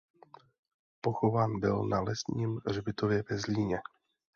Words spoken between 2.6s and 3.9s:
hřbitově ve Zlíně.